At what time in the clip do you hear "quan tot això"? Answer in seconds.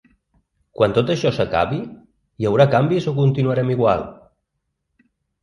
0.77-1.31